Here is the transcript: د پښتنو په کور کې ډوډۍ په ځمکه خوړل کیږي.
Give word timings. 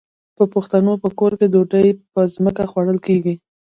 د 0.37 0.39
پښتنو 0.53 0.93
په 1.03 1.09
کور 1.19 1.31
کې 1.39 1.51
ډوډۍ 1.53 1.87
په 2.13 2.21
ځمکه 2.35 2.63
خوړل 2.71 2.99
کیږي. 3.07 3.35